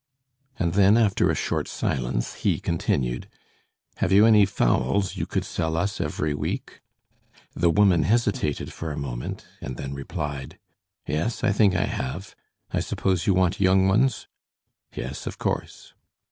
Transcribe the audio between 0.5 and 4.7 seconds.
And then, after a short silence he continued: "Have you any